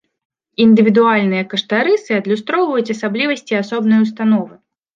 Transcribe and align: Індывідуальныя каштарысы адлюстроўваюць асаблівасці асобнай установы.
Індывідуальныя 0.63 1.43
каштарысы 1.51 2.11
адлюстроўваюць 2.21 2.93
асаблівасці 2.97 3.53
асобнай 3.63 3.99
установы. 4.11 4.53